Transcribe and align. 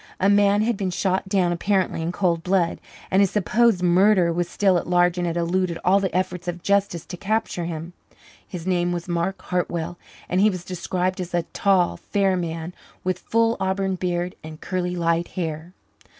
A 0.19 0.29
man 0.29 0.63
had 0.63 0.77
been 0.77 0.89
shot 0.89 1.29
down, 1.29 1.51
apparently 1.51 2.01
in 2.01 2.11
cold 2.11 2.41
blood, 2.41 2.81
and 3.11 3.21
his 3.21 3.29
supposed 3.29 3.83
murderer 3.83 4.33
was 4.33 4.49
still 4.49 4.79
at 4.79 4.87
large 4.87 5.19
and 5.19 5.27
had 5.27 5.37
eluded 5.37 5.77
all 5.85 5.99
the 5.99 6.11
efforts 6.17 6.47
of 6.47 6.63
justice 6.63 7.05
to 7.05 7.17
capture 7.17 7.65
him. 7.65 7.93
His 8.47 8.65
name 8.65 8.93
was 8.93 9.07
Mark 9.07 9.39
Hartwell, 9.43 9.99
and 10.27 10.41
he 10.41 10.49
was 10.49 10.65
described 10.65 11.21
as 11.21 11.35
a 11.35 11.43
tall, 11.53 11.97
fair 11.97 12.35
man, 12.35 12.73
with 13.03 13.19
full 13.19 13.55
auburn 13.59 13.93
beard 13.93 14.33
and 14.43 14.59
curly, 14.59 14.95
light 14.95 15.27
hair. 15.37 15.71